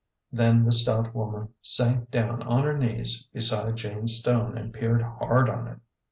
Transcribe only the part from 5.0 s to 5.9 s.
hard at it.